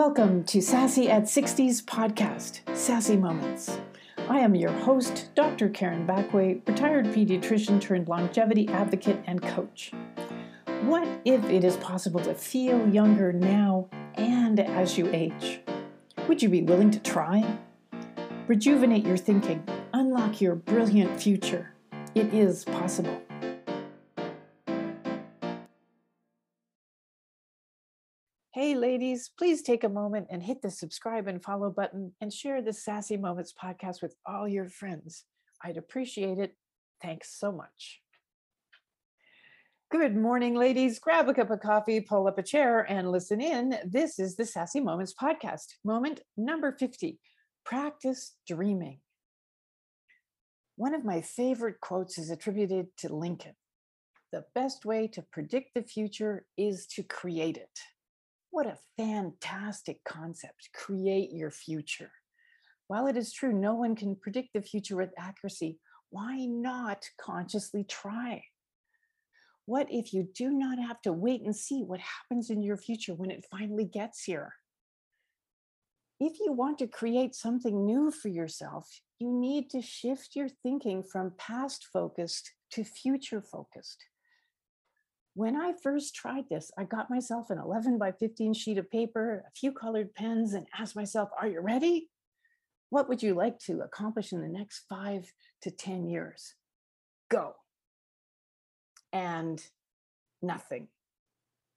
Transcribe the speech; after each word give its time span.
Welcome 0.00 0.44
to 0.44 0.62
Sassy 0.62 1.10
at 1.10 1.24
60s 1.24 1.82
podcast, 1.82 2.60
Sassy 2.74 3.18
Moments. 3.18 3.76
I 4.30 4.38
am 4.38 4.54
your 4.54 4.72
host, 4.72 5.28
Dr. 5.34 5.68
Karen 5.68 6.06
Backway, 6.06 6.66
retired 6.66 7.04
pediatrician 7.08 7.82
turned 7.82 8.08
longevity 8.08 8.66
advocate 8.68 9.22
and 9.26 9.42
coach. 9.42 9.92
What 10.84 11.06
if 11.26 11.44
it 11.44 11.64
is 11.64 11.76
possible 11.76 12.20
to 12.20 12.34
feel 12.34 12.88
younger 12.88 13.30
now 13.30 13.90
and 14.14 14.58
as 14.58 14.96
you 14.96 15.10
age? 15.12 15.60
Would 16.28 16.42
you 16.42 16.48
be 16.48 16.62
willing 16.62 16.90
to 16.92 17.00
try? 17.00 17.58
Rejuvenate 18.46 19.04
your 19.04 19.18
thinking, 19.18 19.62
unlock 19.92 20.40
your 20.40 20.54
brilliant 20.54 21.20
future. 21.20 21.74
It 22.14 22.32
is 22.32 22.64
possible. 22.64 23.20
Hey, 28.60 28.74
ladies, 28.74 29.30
please 29.38 29.62
take 29.62 29.84
a 29.84 29.88
moment 29.88 30.26
and 30.28 30.42
hit 30.42 30.60
the 30.60 30.70
subscribe 30.70 31.28
and 31.28 31.42
follow 31.42 31.70
button 31.70 32.12
and 32.20 32.30
share 32.30 32.60
the 32.60 32.74
Sassy 32.74 33.16
Moments 33.16 33.54
podcast 33.54 34.02
with 34.02 34.14
all 34.26 34.46
your 34.46 34.68
friends. 34.68 35.24
I'd 35.64 35.78
appreciate 35.78 36.36
it. 36.36 36.54
Thanks 37.00 37.34
so 37.40 37.52
much. 37.52 38.02
Good 39.90 40.14
morning, 40.14 40.56
ladies. 40.56 40.98
Grab 40.98 41.26
a 41.30 41.32
cup 41.32 41.50
of 41.50 41.60
coffee, 41.60 42.02
pull 42.02 42.28
up 42.28 42.36
a 42.36 42.42
chair, 42.42 42.80
and 42.86 43.10
listen 43.10 43.40
in. 43.40 43.76
This 43.82 44.18
is 44.18 44.36
the 44.36 44.44
Sassy 44.44 44.80
Moments 44.80 45.14
podcast, 45.18 45.76
moment 45.82 46.20
number 46.36 46.76
50 46.78 47.18
Practice 47.64 48.34
Dreaming. 48.46 49.00
One 50.76 50.94
of 50.94 51.02
my 51.02 51.22
favorite 51.22 51.80
quotes 51.80 52.18
is 52.18 52.28
attributed 52.28 52.88
to 52.98 53.16
Lincoln 53.16 53.54
The 54.32 54.44
best 54.54 54.84
way 54.84 55.08
to 55.14 55.22
predict 55.32 55.72
the 55.74 55.82
future 55.82 56.44
is 56.58 56.86
to 56.88 57.02
create 57.02 57.56
it. 57.56 57.80
What 58.50 58.66
a 58.66 58.78
fantastic 58.96 60.02
concept. 60.04 60.70
Create 60.74 61.30
your 61.32 61.50
future. 61.50 62.10
While 62.88 63.06
it 63.06 63.16
is 63.16 63.32
true 63.32 63.52
no 63.52 63.74
one 63.74 63.94
can 63.94 64.16
predict 64.16 64.50
the 64.54 64.62
future 64.62 64.96
with 64.96 65.10
accuracy, 65.16 65.78
why 66.10 66.46
not 66.46 67.08
consciously 67.20 67.84
try? 67.84 68.42
What 69.66 69.86
if 69.88 70.12
you 70.12 70.28
do 70.34 70.50
not 70.50 70.80
have 70.80 71.00
to 71.02 71.12
wait 71.12 71.42
and 71.42 71.54
see 71.54 71.84
what 71.84 72.00
happens 72.00 72.50
in 72.50 72.60
your 72.60 72.76
future 72.76 73.14
when 73.14 73.30
it 73.30 73.46
finally 73.48 73.84
gets 73.84 74.24
here? 74.24 74.54
If 76.18 76.40
you 76.40 76.52
want 76.52 76.78
to 76.78 76.88
create 76.88 77.36
something 77.36 77.86
new 77.86 78.10
for 78.10 78.28
yourself, 78.28 79.00
you 79.20 79.32
need 79.32 79.70
to 79.70 79.80
shift 79.80 80.34
your 80.34 80.48
thinking 80.48 81.04
from 81.04 81.34
past 81.38 81.86
focused 81.92 82.50
to 82.72 82.82
future 82.82 83.40
focused. 83.40 84.04
When 85.40 85.56
I 85.56 85.72
first 85.82 86.14
tried 86.14 86.50
this, 86.50 86.70
I 86.76 86.84
got 86.84 87.08
myself 87.08 87.48
an 87.48 87.56
11 87.56 87.96
by 87.96 88.12
15 88.12 88.52
sheet 88.52 88.76
of 88.76 88.90
paper, 88.90 89.42
a 89.48 89.50
few 89.58 89.72
colored 89.72 90.12
pens, 90.12 90.52
and 90.52 90.66
asked 90.78 90.94
myself, 90.94 91.30
Are 91.40 91.48
you 91.48 91.62
ready? 91.62 92.10
What 92.90 93.08
would 93.08 93.22
you 93.22 93.32
like 93.32 93.58
to 93.60 93.80
accomplish 93.80 94.34
in 94.34 94.42
the 94.42 94.48
next 94.48 94.84
five 94.86 95.32
to 95.62 95.70
10 95.70 96.10
years? 96.10 96.56
Go. 97.30 97.54
And 99.14 99.64
nothing. 100.42 100.88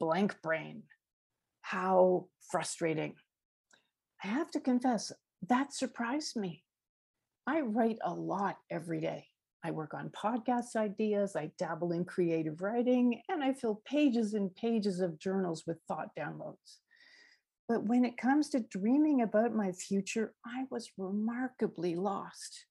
Blank 0.00 0.34
brain. 0.42 0.82
How 1.60 2.26
frustrating. 2.50 3.14
I 4.24 4.26
have 4.26 4.50
to 4.50 4.58
confess, 4.58 5.12
that 5.48 5.72
surprised 5.72 6.34
me. 6.34 6.64
I 7.46 7.60
write 7.60 7.98
a 8.04 8.14
lot 8.14 8.56
every 8.68 9.00
day. 9.00 9.28
I 9.64 9.70
work 9.70 9.94
on 9.94 10.10
podcast 10.10 10.76
ideas, 10.76 11.34
I 11.34 11.50
dabble 11.58 11.92
in 11.92 12.04
creative 12.04 12.60
writing, 12.60 13.22
and 13.30 13.42
I 13.42 13.54
fill 13.54 13.80
pages 13.86 14.34
and 14.34 14.54
pages 14.54 15.00
of 15.00 15.18
journals 15.18 15.64
with 15.66 15.78
thought 15.88 16.10
downloads. 16.18 16.80
But 17.66 17.84
when 17.84 18.04
it 18.04 18.18
comes 18.18 18.50
to 18.50 18.60
dreaming 18.60 19.22
about 19.22 19.54
my 19.54 19.72
future, 19.72 20.34
I 20.44 20.64
was 20.70 20.90
remarkably 20.98 21.94
lost. 21.96 22.66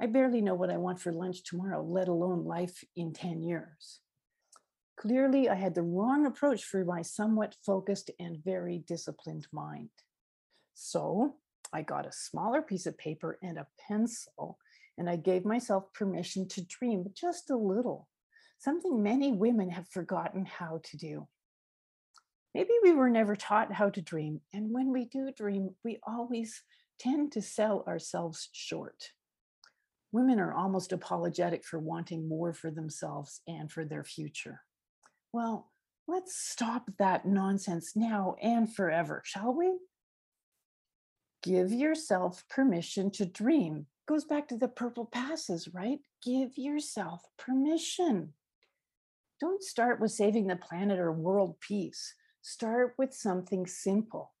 I 0.00 0.06
barely 0.06 0.40
know 0.40 0.54
what 0.54 0.70
I 0.70 0.76
want 0.76 1.00
for 1.00 1.12
lunch 1.12 1.42
tomorrow, 1.42 1.82
let 1.82 2.06
alone 2.06 2.44
life 2.44 2.84
in 2.94 3.12
10 3.12 3.42
years. 3.42 3.98
Clearly, 4.96 5.48
I 5.48 5.56
had 5.56 5.74
the 5.74 5.82
wrong 5.82 6.26
approach 6.26 6.62
for 6.62 6.84
my 6.84 7.02
somewhat 7.02 7.56
focused 7.66 8.10
and 8.20 8.44
very 8.44 8.84
disciplined 8.86 9.48
mind. 9.52 9.90
So 10.74 11.34
I 11.72 11.82
got 11.82 12.06
a 12.06 12.12
smaller 12.12 12.62
piece 12.62 12.86
of 12.86 12.96
paper 12.98 13.36
and 13.42 13.58
a 13.58 13.66
pencil 13.88 14.58
and 14.98 15.08
I 15.08 15.16
gave 15.16 15.44
myself 15.44 15.92
permission 15.92 16.48
to 16.48 16.64
dream 16.64 17.06
just 17.14 17.50
a 17.50 17.56
little, 17.56 18.08
something 18.58 19.02
many 19.02 19.32
women 19.32 19.70
have 19.70 19.88
forgotten 19.88 20.44
how 20.44 20.80
to 20.84 20.96
do. 20.96 21.28
Maybe 22.54 22.72
we 22.82 22.92
were 22.92 23.10
never 23.10 23.36
taught 23.36 23.72
how 23.72 23.90
to 23.90 24.02
dream, 24.02 24.40
and 24.52 24.72
when 24.72 24.92
we 24.92 25.04
do 25.04 25.30
dream, 25.30 25.70
we 25.84 26.00
always 26.06 26.62
tend 26.98 27.32
to 27.32 27.42
sell 27.42 27.84
ourselves 27.86 28.48
short. 28.52 29.10
Women 30.12 30.40
are 30.40 30.52
almost 30.52 30.92
apologetic 30.92 31.64
for 31.64 31.78
wanting 31.78 32.28
more 32.28 32.52
for 32.52 32.70
themselves 32.70 33.40
and 33.46 33.70
for 33.70 33.84
their 33.84 34.02
future. 34.02 34.62
Well, 35.32 35.70
let's 36.08 36.36
stop 36.36 36.90
that 36.98 37.24
nonsense 37.24 37.92
now 37.94 38.34
and 38.42 38.72
forever, 38.72 39.22
shall 39.24 39.54
we? 39.54 39.78
Give 41.42 41.72
yourself 41.72 42.44
permission 42.50 43.10
to 43.12 43.24
dream 43.24 43.86
goes 44.10 44.24
back 44.24 44.48
to 44.48 44.56
the 44.56 44.66
purple 44.66 45.06
passes, 45.06 45.68
right? 45.72 46.00
Give 46.20 46.50
yourself 46.58 47.22
permission. 47.38 48.32
Don't 49.40 49.62
start 49.62 50.00
with 50.00 50.10
saving 50.10 50.48
the 50.48 50.56
planet 50.56 50.98
or 50.98 51.12
world 51.12 51.60
peace. 51.60 52.14
Start 52.42 52.94
with 52.98 53.14
something 53.14 53.68
simple. 53.68 54.32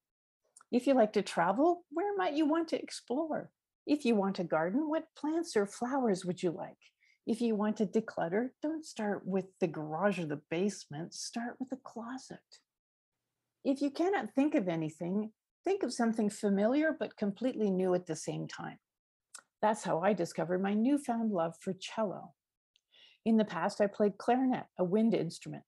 If 0.72 0.88
you 0.88 0.94
like 0.94 1.12
to 1.12 1.22
travel, 1.22 1.84
where 1.92 2.16
might 2.16 2.34
you 2.34 2.46
want 2.46 2.66
to 2.68 2.82
explore? 2.82 3.52
If 3.86 4.04
you 4.04 4.16
want 4.16 4.34
to 4.36 4.44
garden, 4.44 4.88
what 4.88 5.14
plants 5.16 5.56
or 5.56 5.66
flowers 5.66 6.24
would 6.24 6.42
you 6.42 6.50
like? 6.50 6.90
If 7.24 7.40
you 7.40 7.54
want 7.54 7.76
to 7.76 7.86
declutter, 7.86 8.48
don't 8.60 8.84
start 8.84 9.24
with 9.24 9.44
the 9.60 9.68
garage 9.68 10.18
or 10.18 10.26
the 10.26 10.42
basement, 10.50 11.14
start 11.14 11.54
with 11.60 11.70
the 11.70 11.78
closet. 11.84 12.38
If 13.64 13.80
you 13.80 13.90
cannot 13.90 14.34
think 14.34 14.56
of 14.56 14.66
anything, 14.66 15.30
think 15.62 15.84
of 15.84 15.92
something 15.92 16.28
familiar 16.28 16.96
but 16.98 17.16
completely 17.16 17.70
new 17.70 17.94
at 17.94 18.06
the 18.06 18.16
same 18.16 18.48
time. 18.48 18.78
That's 19.62 19.84
how 19.84 20.00
I 20.00 20.12
discovered 20.12 20.62
my 20.62 20.74
newfound 20.74 21.32
love 21.32 21.54
for 21.60 21.72
cello. 21.74 22.32
In 23.26 23.36
the 23.36 23.44
past, 23.44 23.80
I 23.80 23.86
played 23.86 24.16
clarinet, 24.16 24.64
a 24.78 24.84
wind 24.84 25.14
instrument. 25.14 25.64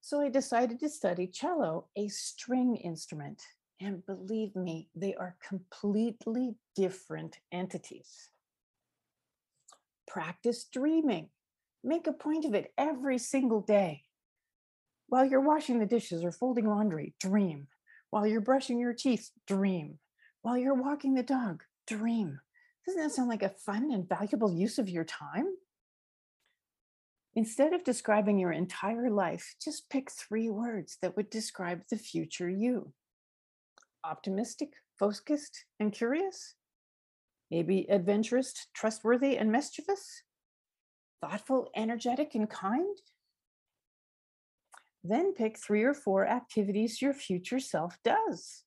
So 0.00 0.22
I 0.22 0.30
decided 0.30 0.80
to 0.80 0.88
study 0.88 1.26
cello, 1.26 1.88
a 1.96 2.08
string 2.08 2.76
instrument. 2.76 3.42
And 3.80 4.04
believe 4.06 4.56
me, 4.56 4.88
they 4.94 5.14
are 5.14 5.36
completely 5.46 6.54
different 6.74 7.38
entities. 7.52 8.30
Practice 10.06 10.64
dreaming. 10.64 11.28
Make 11.84 12.06
a 12.06 12.12
point 12.12 12.44
of 12.44 12.54
it 12.54 12.72
every 12.78 13.18
single 13.18 13.60
day. 13.60 14.04
While 15.08 15.26
you're 15.26 15.40
washing 15.40 15.78
the 15.78 15.86
dishes 15.86 16.24
or 16.24 16.32
folding 16.32 16.66
laundry, 16.66 17.14
dream. 17.20 17.68
While 18.10 18.26
you're 18.26 18.40
brushing 18.40 18.80
your 18.80 18.94
teeth, 18.94 19.30
dream. 19.46 19.98
While 20.42 20.56
you're 20.56 20.74
walking 20.74 21.14
the 21.14 21.22
dog, 21.22 21.62
dream. 21.86 22.40
Doesn't 22.88 23.02
that 23.02 23.12
sound 23.12 23.28
like 23.28 23.42
a 23.42 23.50
fun 23.50 23.90
and 23.92 24.08
valuable 24.08 24.50
use 24.50 24.78
of 24.78 24.88
your 24.88 25.04
time? 25.04 25.44
Instead 27.34 27.74
of 27.74 27.84
describing 27.84 28.38
your 28.38 28.50
entire 28.50 29.10
life, 29.10 29.56
just 29.62 29.90
pick 29.90 30.10
three 30.10 30.48
words 30.48 30.96
that 31.02 31.14
would 31.14 31.28
describe 31.28 31.82
the 31.90 31.98
future 31.98 32.48
you 32.48 32.94
optimistic, 34.04 34.72
focused, 34.98 35.66
and 35.78 35.92
curious. 35.92 36.54
Maybe 37.50 37.86
adventurous, 37.90 38.54
trustworthy, 38.72 39.36
and 39.36 39.52
mischievous. 39.52 40.22
Thoughtful, 41.20 41.68
energetic, 41.76 42.34
and 42.34 42.48
kind. 42.48 42.96
Then 45.04 45.34
pick 45.34 45.58
three 45.58 45.82
or 45.82 45.92
four 45.92 46.26
activities 46.26 47.02
your 47.02 47.12
future 47.12 47.60
self 47.60 47.98
does 48.02 48.64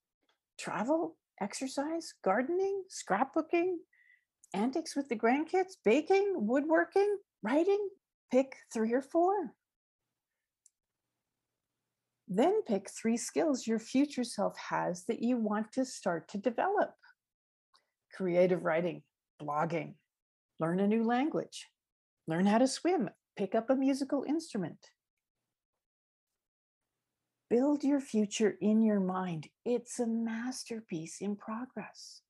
travel, 0.59 1.17
exercise, 1.41 2.13
gardening, 2.23 2.83
scrapbooking, 2.87 3.77
antics 4.53 4.95
with 4.95 5.09
the 5.09 5.15
grandkids, 5.15 5.75
baking, 5.83 6.33
woodworking, 6.35 7.17
writing, 7.43 7.89
pick 8.31 8.55
three 8.73 8.93
or 8.93 9.01
four. 9.01 9.53
Then 12.27 12.61
pick 12.63 12.89
three 12.89 13.17
skills 13.17 13.67
your 13.67 13.79
future 13.79 14.23
self 14.23 14.57
has 14.57 15.03
that 15.05 15.21
you 15.21 15.37
want 15.37 15.71
to 15.73 15.85
start 15.85 16.29
to 16.29 16.37
develop 16.37 16.93
creative 18.13 18.63
writing, 18.63 19.03
blogging, 19.41 19.95
learn 20.59 20.79
a 20.79 20.87
new 20.87 21.03
language, 21.03 21.67
learn 22.27 22.45
how 22.45 22.57
to 22.57 22.67
swim, 22.67 23.09
pick 23.37 23.55
up 23.55 23.69
a 23.69 23.75
musical 23.75 24.23
instrument. 24.23 24.77
Build 27.49 27.83
your 27.83 27.99
future 27.99 28.55
in 28.61 28.81
your 28.81 29.01
mind. 29.01 29.49
It's 29.65 29.99
a 29.99 30.07
masterpiece 30.07 31.17
in 31.19 31.35
progress. 31.35 32.21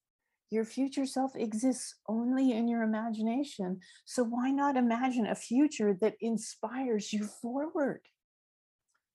Your 0.52 0.66
future 0.66 1.06
self 1.06 1.34
exists 1.36 1.96
only 2.10 2.52
in 2.52 2.68
your 2.68 2.84
imagination. 2.84 3.80
So 4.04 4.24
why 4.26 4.52
not 4.52 4.76
imagine 4.76 5.26
a 5.26 5.34
future 5.34 5.98
that 6.02 6.16
inspires 6.20 7.14
you 7.14 7.24
forward? 7.24 8.02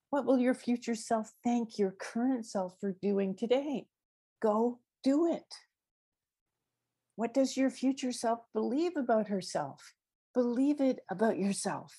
What 0.08 0.24
will 0.24 0.38
your 0.38 0.54
future 0.54 0.94
self 0.94 1.30
thank 1.44 1.78
your 1.78 1.90
current 1.90 2.46
self 2.46 2.78
for 2.80 2.96
doing 3.02 3.36
today? 3.36 3.86
Go 4.40 4.80
do 5.04 5.30
it. 5.30 5.54
What 7.16 7.34
does 7.34 7.54
your 7.54 7.70
future 7.70 8.12
self 8.12 8.40
believe 8.54 8.96
about 8.96 9.28
herself? 9.28 9.92
Believe 10.32 10.80
it 10.80 11.00
about 11.10 11.38
yourself. 11.38 11.94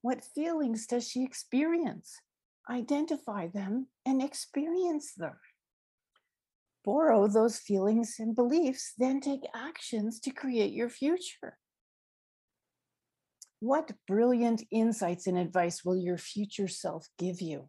What 0.00 0.24
feelings 0.24 0.88
does 0.88 1.08
she 1.08 1.22
experience? 1.22 2.20
Identify 2.68 3.46
them 3.46 3.86
and 4.04 4.20
experience 4.20 5.14
them. 5.14 5.36
Borrow 6.84 7.28
those 7.28 7.58
feelings 7.58 8.16
and 8.18 8.34
beliefs, 8.34 8.94
then 8.98 9.20
take 9.20 9.42
actions 9.54 10.18
to 10.20 10.30
create 10.30 10.72
your 10.72 10.88
future. 10.88 11.58
What 13.60 13.92
brilliant 14.08 14.64
insights 14.72 15.28
and 15.28 15.38
advice 15.38 15.84
will 15.84 15.96
your 15.96 16.18
future 16.18 16.66
self 16.66 17.06
give 17.18 17.40
you? 17.40 17.68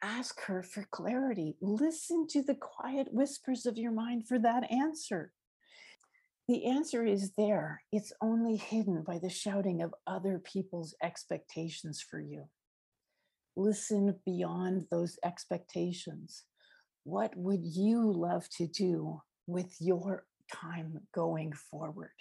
Ask 0.00 0.40
her 0.42 0.62
for 0.62 0.86
clarity. 0.90 1.56
Listen 1.60 2.26
to 2.30 2.42
the 2.42 2.54
quiet 2.54 3.08
whispers 3.12 3.66
of 3.66 3.78
your 3.78 3.92
mind 3.92 4.28
for 4.28 4.38
that 4.38 4.70
answer. 4.70 5.32
The 6.48 6.66
answer 6.66 7.04
is 7.04 7.32
there. 7.36 7.82
It's 7.92 8.12
only 8.20 8.56
hidden 8.56 9.02
by 9.04 9.18
the 9.18 9.30
shouting 9.30 9.82
of 9.82 9.94
other 10.06 10.38
people's 10.38 10.94
expectations 11.02 12.04
for 12.08 12.20
you. 12.20 12.48
Listen 13.56 14.18
beyond 14.24 14.86
those 14.90 15.18
expectations. 15.24 16.44
What 17.04 17.36
would 17.36 17.64
you 17.64 18.12
love 18.12 18.48
to 18.58 18.66
do 18.66 19.22
with 19.46 19.74
your 19.80 20.24
time 20.52 21.00
going 21.12 21.52
forward? 21.52 22.12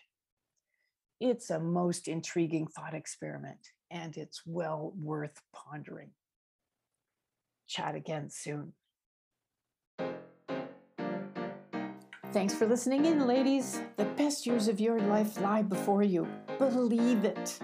It's 1.19 1.51
a 1.51 1.59
most 1.59 2.07
intriguing 2.07 2.65
thought 2.65 2.95
experiment, 2.95 3.59
and 3.91 4.17
it's 4.17 4.41
well 4.45 4.93
worth 4.99 5.39
pondering. 5.53 6.09
Chat 7.67 7.93
again 7.93 8.29
soon. 8.31 8.73
Thanks 12.33 12.55
for 12.55 12.65
listening 12.65 13.05
in, 13.05 13.27
ladies. 13.27 13.81
The 13.97 14.05
best 14.05 14.47
years 14.47 14.67
of 14.67 14.79
your 14.79 14.99
life 14.99 15.39
lie 15.41 15.61
before 15.61 16.01
you. 16.01 16.27
Believe 16.57 17.23
it. 17.23 17.59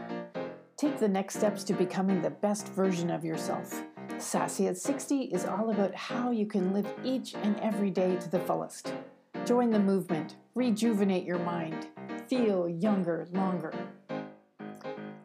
Take 0.76 1.00
the 1.00 1.08
next 1.08 1.38
steps 1.38 1.64
to 1.64 1.74
becoming 1.74 2.22
the 2.22 2.30
best 2.30 2.68
version 2.68 3.10
of 3.10 3.26
yourself. 3.26 3.82
Sassy 4.20 4.68
at 4.68 4.78
60 4.78 5.26
is 5.26 5.46
all 5.46 5.70
about 5.70 5.94
how 5.94 6.32
you 6.32 6.48
can 6.48 6.74
live 6.74 6.92
each 7.04 7.36
and 7.36 7.60
every 7.60 7.92
day 7.92 8.16
to 8.16 8.30
the 8.30 8.40
fullest. 8.40 8.92
Join 9.46 9.70
the 9.70 9.80
movement, 9.80 10.36
rejuvenate 10.56 11.24
your 11.24 11.38
mind, 11.38 11.88
feel 12.28 12.68
younger 12.68 13.28
longer. 13.32 13.74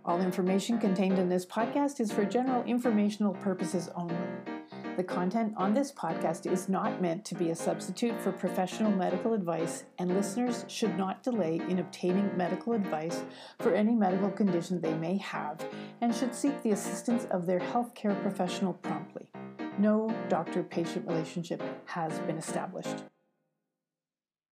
All 0.05 0.21
information 0.21 0.79
contained 0.79 1.19
in 1.19 1.31
this 1.31 1.47
podcast 1.47 2.01
is 2.01 2.13
for 2.13 2.25
general 2.27 2.63
informational 2.65 3.33
purposes 3.35 3.89
only. 3.95 4.52
The 4.95 5.05
content 5.05 5.55
on 5.57 5.73
this 5.73 5.91
podcast 5.91 6.45
is 6.45 6.69
not 6.69 7.01
meant 7.01 7.25
to 7.25 7.35
be 7.35 7.49
a 7.49 7.55
substitute 7.55 8.21
for 8.21 8.31
professional 8.31 8.93
medical 8.93 9.33
advice, 9.33 9.85
and 9.99 10.15
listeners 10.15 10.67
should 10.69 10.99
not 10.99 11.23
delay 11.23 11.63
in 11.67 11.79
obtaining 11.79 12.37
medical 12.37 12.75
advice 12.75 13.23
for 13.59 13.75
any 13.75 13.95
medical 13.95 14.31
condition 14.31 14.83
they 14.83 14.93
may 14.93 15.17
have 15.17 15.67
and 16.03 16.15
should 16.15 16.35
seek 16.35 16.63
the 16.63 16.73
assistance 16.73 17.25
of 17.31 17.47
their 17.47 17.61
healthcare 17.61 18.21
professional 18.21 18.75
promptly. 18.75 19.31
No 19.79 20.15
doctor 20.29 20.63
patient 20.63 21.09
relationship 21.09 21.63
has 21.87 22.19
been 22.21 22.37
established. 22.37 23.05